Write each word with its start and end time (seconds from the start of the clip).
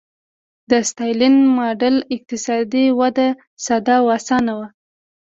د 0.69 0.71
ستالین 0.89 1.35
ماډل 1.57 1.95
اقتصادي 2.15 2.85
وده 2.99 3.27
ساده 3.65 3.95
او 4.01 4.05
اسانه 4.17 4.53
وه 4.57 4.67